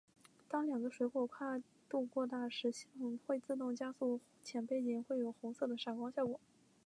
[0.49, 6.39] 当两个水果跨度过大时系统会自动加速且背景会有红色的闪光效果。